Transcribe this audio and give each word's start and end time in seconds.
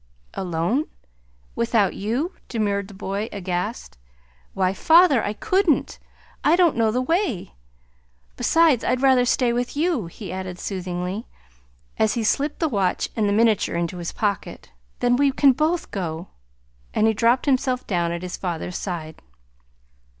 "Alone? 0.33 0.85
Without 1.55 1.93
you?" 1.93 2.33
demurred 2.49 2.87
the 2.87 2.93
boy, 2.95 3.29
aghast. 3.31 3.99
"Why, 4.55 4.73
father, 4.73 5.23
I 5.23 5.33
couldn't! 5.33 5.99
I 6.43 6.55
don't 6.55 6.75
know 6.75 6.89
the 6.89 7.03
way. 7.03 7.53
Besides, 8.35 8.83
I'd 8.83 9.03
rather 9.03 9.25
stay 9.25 9.53
with 9.53 9.77
you," 9.77 10.07
he 10.07 10.33
added 10.33 10.57
soothingly, 10.57 11.27
as 11.99 12.15
he 12.15 12.23
slipped 12.23 12.57
the 12.59 12.67
watch 12.67 13.09
and 13.15 13.29
the 13.29 13.33
miniature 13.33 13.75
into 13.75 13.97
his 13.99 14.11
pocket; 14.11 14.71
"then 15.01 15.17
we 15.17 15.31
can 15.31 15.51
both 15.51 15.91
go." 15.91 16.29
And 16.95 17.05
he 17.05 17.13
dropped 17.13 17.45
himself 17.45 17.85
down 17.85 18.11
at 18.11 18.23
his 18.23 18.37
father's 18.37 18.79
side. 18.79 19.21